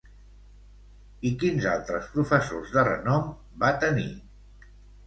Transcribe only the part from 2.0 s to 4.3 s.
professors de renom va tenir?